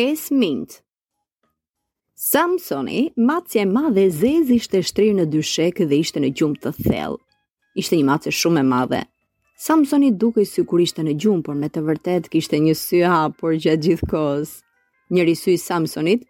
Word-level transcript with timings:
5 0.00 0.30
mint. 0.30 0.82
Samsoni, 2.16 3.12
macja 3.16 3.60
e 3.60 3.64
madhe 3.76 4.06
Zez 4.20 4.46
ishte 4.58 4.78
shtrirë 4.88 5.16
në 5.18 5.24
dyshek 5.34 5.82
dhe 5.90 5.96
ishte 6.04 6.20
në 6.22 6.30
gjumë 6.40 6.60
të 6.62 6.70
thellë. 6.86 7.18
Ishte 7.82 7.98
një 7.98 8.06
macë 8.08 8.30
shumë 8.40 8.62
e 8.62 8.62
madhe. 8.74 9.00
Samsoni 9.66 10.08
dukej 10.22 10.46
kur 10.70 10.80
ishte 10.86 11.04
në 11.04 11.14
gjumë, 11.20 11.44
por 11.46 11.56
me 11.60 11.68
të 11.72 11.82
vërtet 11.88 12.30
kishte 12.32 12.56
një 12.64 12.74
sy 12.80 13.02
hapur 13.12 13.58
gjatë 13.64 13.84
gjithë 13.86 14.08
kohës. 14.14 14.54
Njëri 15.12 15.34
sy 15.40 15.52
i 15.58 15.60
Samsonit 15.68 16.24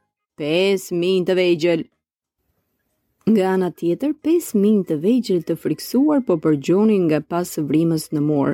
5 0.46 0.92
mintë 1.02 1.32
të 1.32 1.40
vegjël. 1.42 1.84
Nga 3.30 3.44
ana 3.48 3.70
tjetër, 3.72 4.10
5000 4.26 4.82
të 4.88 4.96
vegjël 5.02 5.38
të 5.48 5.54
friksuar 5.56 6.18
po 6.28 6.34
përgjonin 6.44 7.06
nga 7.08 7.22
pas 7.32 7.50
vrimës 7.68 8.10
në 8.12 8.20
mor. 8.20 8.50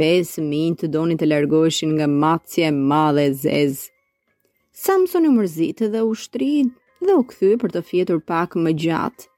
5000 0.00 0.78
të 0.80 0.88
donin 0.94 1.18
të 1.20 1.28
largoheshin 1.28 1.92
nga 1.98 2.06
macja 2.22 2.70
e 2.70 2.76
madhe 2.92 3.26
zezë. 3.42 3.90
Samsoni 4.72 4.78
Samson 4.84 5.28
u 5.28 5.34
mërzit 5.36 5.84
dhe 5.92 6.00
u 6.08 6.14
shtrit 6.22 6.72
dhe 7.04 7.18
u 7.20 7.26
kthye 7.30 7.60
për 7.60 7.74
të 7.74 7.82
fjetur 7.90 8.22
pak 8.32 8.56
më 8.64 8.72
gjatë. 8.84 9.28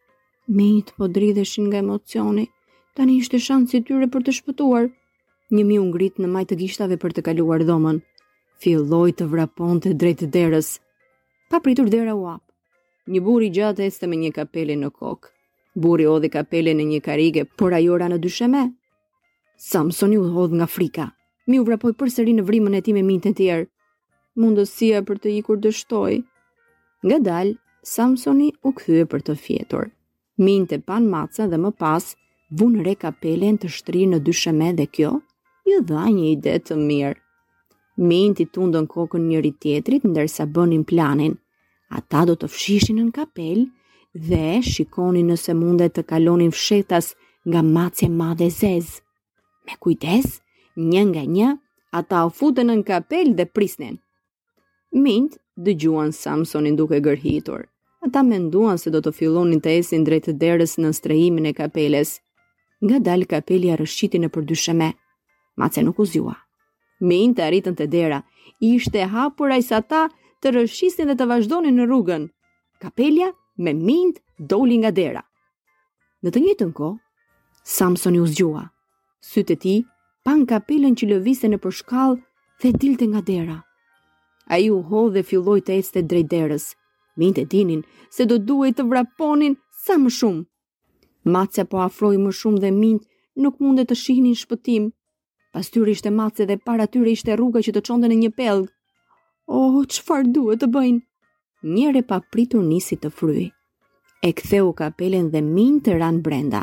Mejt 0.59 0.95
po 0.97 1.11
dridheshin 1.17 1.67
nga 1.73 1.83
emocioni. 1.83 2.47
Tani 2.95 3.19
ishte 3.19 3.43
shansi 3.43 3.83
tyre 3.89 4.07
për 4.15 4.23
të 4.29 4.37
shpëtuar. 4.39 4.87
Një 5.51 5.65
mi 5.67 5.83
ngrit 5.91 6.23
në 6.23 6.31
majtë 6.37 6.53
të 6.55 6.61
gishtave 6.63 7.01
për 7.03 7.17
të 7.19 7.27
kaluar 7.27 7.67
dhomën. 7.67 7.99
Filloi 8.63 9.11
të 9.19 9.27
vraponte 9.35 9.97
drejt 10.03 10.29
derës. 10.39 10.77
Pa 11.51 11.59
pritur 11.67 11.91
dera 11.91 12.15
u 12.15 12.29
hap 12.31 12.43
një 13.13 13.21
buri 13.21 13.51
gjatë 13.53 13.85
este 13.85 14.07
me 14.09 14.17
një 14.17 14.31
kapele 14.39 14.77
në 14.81 14.89
kokë. 14.93 15.29
Buri 15.85 16.07
odhe 16.09 16.29
kapele 16.31 16.73
në 16.75 16.85
një 16.93 17.01
karige, 17.05 17.43
por 17.59 17.75
ajo 17.77 17.99
ra 17.99 18.09
në 18.09 18.21
dysheme. 18.23 18.61
Samsoni 19.61 20.17
u 20.19 20.29
hodh 20.35 20.55
nga 20.57 20.67
frika. 20.71 21.09
Mi 21.47 21.59
u 21.61 21.65
vrapoj 21.67 21.93
për 22.01 22.13
sëri 22.15 22.33
në 22.39 22.45
vrimën 22.49 22.79
e 22.79 22.85
ti 22.85 22.95
me 22.97 23.03
mintën 23.05 23.35
tjerë. 23.37 23.67
Mundësia 24.41 25.03
për 25.07 25.21
të 25.23 25.33
ikur 25.41 25.61
dështoj. 25.63 26.23
Nga 27.07 27.19
dal, 27.27 27.53
Samsoni 27.85 28.53
u 28.65 28.73
këthyë 28.73 29.05
për 29.13 29.27
të 29.27 29.37
fjetur. 29.47 29.91
Mintë 30.41 30.79
e 30.81 30.85
pan 30.89 31.05
maca 31.13 31.45
dhe 31.51 31.61
më 31.61 31.75
pas, 31.79 32.07
vunë 32.51 32.87
re 32.87 32.95
kapelen 33.05 33.61
të 33.61 33.69
shtri 33.77 34.07
në 34.11 34.23
dysheme 34.27 34.73
dhe 34.79 34.89
kjo, 34.91 35.13
ju 35.69 35.85
dha 35.91 36.09
një 36.09 36.31
ide 36.39 36.57
të 36.69 36.79
mirë. 36.81 37.21
Mint 38.01 38.41
i 38.43 38.47
tundën 38.55 38.89
kokën 38.91 39.27
njëri 39.29 39.53
tjetrit, 39.61 40.07
ndërsa 40.09 40.49
bënin 40.57 40.83
planin 40.89 41.37
ata 41.93 42.25
do 42.29 42.35
të 42.39 42.49
fshishin 42.51 42.99
në 43.01 43.05
kapel 43.17 43.65
dhe 44.29 44.61
shikoni 44.63 45.23
nëse 45.27 45.55
mundet 45.59 45.95
të 45.97 46.05
kalonin 46.11 46.53
fshetas 46.55 47.13
nga 47.49 47.63
macje 47.67 48.09
madhe 48.09 48.49
zez. 48.51 49.01
Me 49.67 49.77
kujtes, 49.81 50.39
një 50.77 51.03
nga 51.11 51.23
një, 51.37 51.51
ata 51.99 52.25
u 52.27 52.33
futën 52.39 52.71
në 52.71 52.79
kapel 52.89 53.35
dhe 53.37 53.45
prisnin. 53.55 53.97
Mint 54.95 55.37
dëgjuan 55.59 56.13
Samsonin 56.15 56.77
duke 56.79 57.01
gërhitur. 57.03 57.67
Ata 58.05 58.23
menduan 58.23 58.79
se 58.79 58.91
do 58.93 59.01
të 59.01 59.13
fillonin 59.17 59.61
të 59.65 59.77
esin 59.81 60.05
drejtë 60.05 60.35
derës 60.41 60.77
në 60.79 60.91
strehimin 60.93 61.47
e 61.51 61.55
kapeles. 61.57 62.19
Nga 62.85 62.99
dal 63.07 63.23
kapeli 63.31 63.71
arëshqiti 63.73 64.21
në 64.21 64.29
përdysheme. 64.35 64.91
Mace 65.57 65.83
nuk 65.87 65.99
u 65.99 66.07
zjua. 66.07 66.35
Mint 67.01 67.41
arritën 67.43 67.75
të 67.79 67.87
dera, 67.93 68.21
ishte 68.73 69.07
hapur 69.13 69.51
sa 69.65 69.81
ta, 69.81 70.07
të 70.45 70.53
rëshisin 70.55 71.09
dhe 71.09 71.17
të 71.17 71.27
vazhdonin 71.31 71.79
në 71.81 71.87
rrugën. 71.89 72.27
Kapelja 72.85 73.31
me 73.65 73.73
mint 73.73 74.21
doli 74.53 74.77
nga 74.83 74.91
dera. 74.99 75.23
Në 76.23 76.35
të 76.35 76.43
njëtën 76.45 76.73
ko, 76.77 76.91
Samson 77.77 78.19
ju 78.19 78.27
zgjua. 78.33 78.65
Sytë 79.25 79.55
e 79.57 79.61
ti, 79.65 79.75
pan 80.25 80.45
kapelën 80.49 80.97
që 80.99 81.09
lëvise 81.15 81.49
në 81.49 81.61
përshkall 81.65 82.19
dhe 82.61 82.73
dilte 82.77 83.09
nga 83.09 83.23
dera. 83.29 83.57
A 84.53 84.59
ju 84.61 84.83
ho 84.89 85.03
dhe 85.15 85.25
filloj 85.31 85.61
të 85.65 85.79
ecte 85.81 86.03
drejt 86.11 86.29
derës. 86.35 86.67
Mint 87.21 87.39
e 87.41 87.47
dinin 87.53 87.81
se 88.13 88.27
do 88.29 88.37
duhet 88.49 88.77
të 88.77 88.85
vraponin 88.91 89.57
sa 89.87 89.97
më 89.97 90.11
shumë. 90.19 90.45
Matësja 91.33 91.65
po 91.71 91.81
afroj 91.87 92.17
më 92.21 92.35
shumë 92.41 92.61
dhe 92.67 92.75
mint 92.83 93.07
nuk 93.43 93.57
mundet 93.63 93.89
të 93.89 93.97
shihnin 94.03 94.37
shpëtim. 94.41 94.91
Pas 95.55 95.69
tyri 95.73 95.95
ishte 95.97 96.11
matëse 96.13 96.49
dhe 96.51 96.61
para 96.67 96.85
tyri 96.91 97.17
ishte 97.17 97.33
rruga 97.39 97.63
që 97.65 97.73
të 97.79 97.85
qonde 97.89 98.11
në 98.13 98.19
një 98.27 98.31
pelgë. 98.41 98.71
Oh, 99.47 99.83
qëfar 99.93 100.25
duhet 100.33 100.63
të 100.63 100.69
bëjnë? 100.73 101.03
Njëre 101.75 102.03
pa 102.09 102.19
pritur 102.33 102.63
nisi 102.65 102.97
të 103.01 103.11
fryj. 103.13 103.51
E 104.25 104.31
ktheu 104.33 104.71
kapelen 104.77 105.31
dhe 105.33 105.43
minë 105.45 105.83
të 105.85 105.99
ranë 106.01 106.23
brenda. 106.25 106.63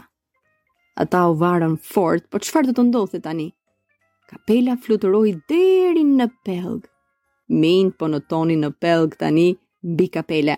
Ata 0.98 1.28
u 1.30 1.36
varën 1.38 1.76
fort, 1.78 2.26
po 2.30 2.42
qëfar 2.42 2.66
të 2.70 2.74
të 2.78 2.86
ndodhë 2.90 3.22
tani? 3.26 3.50
Kapela 4.32 4.78
fluturoi 4.82 5.36
deri 5.50 6.04
në 6.08 6.28
pelg. 6.46 6.88
Minë 7.52 7.94
po 8.00 8.10
në 8.10 8.20
toni 8.32 8.58
në 8.58 8.70
pelg 8.82 9.18
tani, 9.20 9.48
bi 9.84 10.08
kapele. 10.10 10.58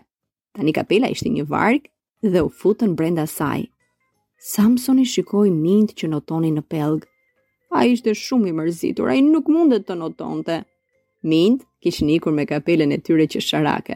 Tani 0.56 0.72
kapela 0.76 1.10
ishte 1.12 1.30
një 1.34 1.46
varkë 1.50 2.30
dhe 2.34 2.46
u 2.46 2.50
futën 2.62 2.96
brenda 2.96 3.28
saj. 3.28 3.68
Samson 4.40 5.00
i 5.00 5.06
shikoi 5.08 5.52
mint 5.56 5.96
që 6.00 6.12
notoni 6.12 6.54
në 6.56 6.64
pelg. 6.72 7.06
A 7.74 7.84
ishte 7.90 8.16
shumë 8.16 8.50
i 8.52 8.58
mërzitur, 8.62 9.12
a 9.12 9.16
i 9.18 9.24
nuk 9.26 9.50
mundet 9.52 9.88
të 9.88 9.98
notonte. 10.00 10.62
Mint 11.24 11.64
kish 11.84 12.02
nikur 12.02 12.32
me 12.32 12.46
kapelen 12.52 12.96
e 12.96 12.98
tyre 13.06 13.26
që 13.34 13.40
sharake. 13.50 13.96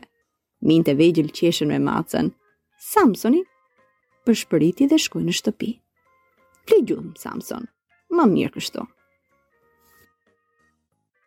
Min 0.68 0.84
të 0.84 0.98
vejgjil 1.00 1.32
qeshen 1.40 1.70
me 1.72 1.80
macen. 1.88 2.34
Samsoni, 2.92 3.42
për 4.28 4.40
shpëriti 4.44 4.90
dhe 4.92 5.00
shkuj 5.06 5.24
në 5.28 5.38
shtëpi. 5.40 5.72
gjumë, 6.88 7.14
Samson, 7.24 7.68
ma 8.16 8.28
mirë 8.36 8.56
kështu. 8.60 8.88